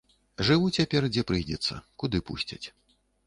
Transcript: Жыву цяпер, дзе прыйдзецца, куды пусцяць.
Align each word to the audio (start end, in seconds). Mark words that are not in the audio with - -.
Жыву 0.45 0.69
цяпер, 0.79 1.01
дзе 1.17 1.23
прыйдзецца, 1.31 1.73
куды 2.05 2.23
пусцяць. 2.31 2.63